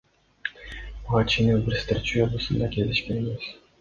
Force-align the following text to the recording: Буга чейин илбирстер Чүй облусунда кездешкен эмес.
Буга 1.03 1.21
чейин 1.33 1.53
илбирстер 1.57 2.01
Чүй 2.11 2.25
облусунда 2.25 2.71
кездешкен 2.77 3.21
эмес. 3.25 3.51